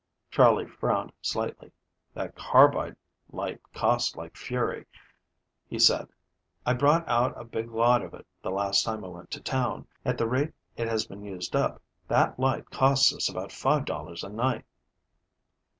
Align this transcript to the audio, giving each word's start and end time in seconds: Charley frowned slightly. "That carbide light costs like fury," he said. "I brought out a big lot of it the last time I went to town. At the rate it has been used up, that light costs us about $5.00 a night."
Charley 0.31 0.65
frowned 0.65 1.11
slightly. 1.21 1.71
"That 2.15 2.33
carbide 2.35 2.95
light 3.31 3.61
costs 3.71 4.15
like 4.15 4.35
fury," 4.35 4.87
he 5.67 5.77
said. 5.77 6.07
"I 6.65 6.73
brought 6.73 7.07
out 7.07 7.39
a 7.39 7.43
big 7.45 7.69
lot 7.69 8.01
of 8.01 8.15
it 8.15 8.25
the 8.41 8.49
last 8.49 8.83
time 8.83 9.05
I 9.05 9.09
went 9.09 9.29
to 9.29 9.39
town. 9.41 9.85
At 10.03 10.17
the 10.17 10.25
rate 10.27 10.53
it 10.75 10.87
has 10.87 11.05
been 11.05 11.21
used 11.23 11.55
up, 11.55 11.83
that 12.07 12.39
light 12.39 12.71
costs 12.71 13.13
us 13.13 13.29
about 13.29 13.49
$5.00 13.49 14.23
a 14.23 14.29
night." 14.29 14.65